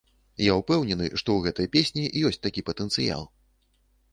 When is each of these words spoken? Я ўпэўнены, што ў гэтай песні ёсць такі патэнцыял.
Я 0.43 0.53
ўпэўнены, 0.59 1.09
што 1.19 1.29
ў 1.35 1.39
гэтай 1.47 1.69
песні 1.75 2.09
ёсць 2.31 2.41
такі 2.47 2.65
патэнцыял. 2.71 3.23